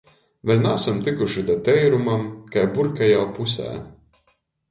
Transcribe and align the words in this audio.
Vēļ 0.51 0.61
naasam 0.61 1.01
tykuši 1.07 1.43
da 1.49 1.57
teirumam, 1.67 2.23
kai 2.55 2.65
burka 2.79 3.11
jau 3.13 3.23
pusē. 3.37 3.69